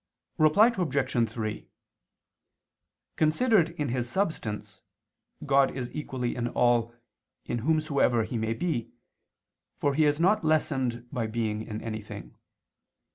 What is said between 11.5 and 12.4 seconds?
in anything.